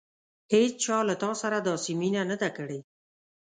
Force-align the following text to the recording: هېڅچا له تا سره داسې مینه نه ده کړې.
هېڅچا 0.53 0.97
له 1.09 1.15
تا 1.21 1.31
سره 1.41 1.57
داسې 1.69 1.91
مینه 1.99 2.21
نه 2.31 2.35
ده 2.41 2.49
کړې. 2.57 2.79